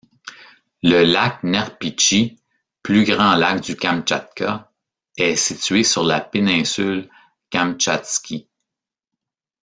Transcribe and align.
Le 0.81 1.03
lac 1.03 1.43
Nerpitchie, 1.43 2.39
plus 2.81 3.03
grand 3.03 3.35
lac 3.35 3.61
du 3.61 3.75
Kamtchatka, 3.75 4.71
est 5.15 5.35
situé 5.35 5.83
sur 5.83 6.03
la 6.03 6.19
péninsule 6.21 7.07
Kamtchatski. 7.51 8.47